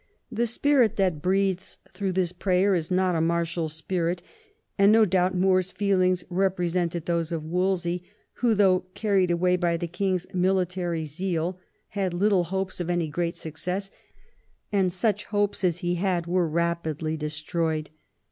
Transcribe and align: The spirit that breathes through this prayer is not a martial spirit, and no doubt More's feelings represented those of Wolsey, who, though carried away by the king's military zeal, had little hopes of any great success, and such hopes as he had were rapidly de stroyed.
The 0.31 0.47
spirit 0.47 0.95
that 0.95 1.21
breathes 1.21 1.77
through 1.93 2.13
this 2.13 2.31
prayer 2.31 2.73
is 2.73 2.89
not 2.89 3.13
a 3.13 3.21
martial 3.21 3.69
spirit, 3.69 4.23
and 4.75 4.91
no 4.91 5.05
doubt 5.05 5.35
More's 5.37 5.71
feelings 5.71 6.23
represented 6.27 7.05
those 7.05 7.31
of 7.31 7.43
Wolsey, 7.45 8.03
who, 8.41 8.55
though 8.55 8.85
carried 8.95 9.29
away 9.29 9.57
by 9.57 9.77
the 9.77 9.85
king's 9.85 10.25
military 10.33 11.05
zeal, 11.05 11.59
had 11.89 12.15
little 12.15 12.45
hopes 12.45 12.79
of 12.79 12.89
any 12.89 13.09
great 13.09 13.35
success, 13.35 13.91
and 14.71 14.91
such 14.91 15.25
hopes 15.25 15.63
as 15.63 15.77
he 15.85 15.93
had 15.93 16.25
were 16.25 16.47
rapidly 16.49 17.15
de 17.15 17.29
stroyed. 17.29 17.91